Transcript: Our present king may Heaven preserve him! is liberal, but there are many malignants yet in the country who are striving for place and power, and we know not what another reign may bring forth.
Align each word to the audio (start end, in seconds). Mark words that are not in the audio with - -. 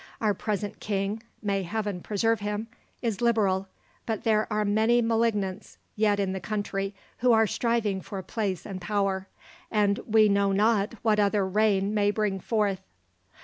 Our 0.19 0.33
present 0.33 0.79
king 0.79 1.21
may 1.43 1.61
Heaven 1.61 2.01
preserve 2.01 2.39
him! 2.39 2.69
is 3.03 3.21
liberal, 3.21 3.67
but 4.07 4.23
there 4.23 4.51
are 4.51 4.65
many 4.65 4.99
malignants 4.99 5.77
yet 5.95 6.19
in 6.19 6.33
the 6.33 6.39
country 6.39 6.95
who 7.19 7.33
are 7.33 7.45
striving 7.45 8.01
for 8.01 8.19
place 8.23 8.65
and 8.65 8.81
power, 8.81 9.27
and 9.69 9.99
we 10.07 10.27
know 10.27 10.53
not 10.53 10.95
what 11.03 11.19
another 11.19 11.47
reign 11.47 11.93
may 11.93 12.09
bring 12.09 12.39
forth. 12.39 12.81